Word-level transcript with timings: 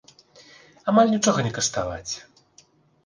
Амаль 0.93 1.13
нічога 1.15 1.39
не 1.49 1.53
каштаваць. 1.61 2.13